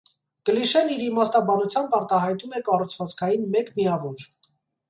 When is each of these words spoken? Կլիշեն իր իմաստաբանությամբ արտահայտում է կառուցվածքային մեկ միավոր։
Կլիշեն 0.49 0.89
իր 0.93 1.03
իմաստաբանությամբ 1.07 1.93
արտահայտում 1.99 2.57
է 2.61 2.65
կառուցվածքային 2.71 3.47
մեկ 3.57 3.71
միավոր։ 3.79 4.29